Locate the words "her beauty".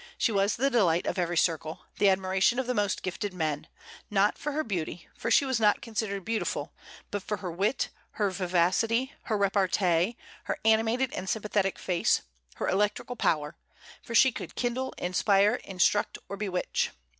4.53-5.07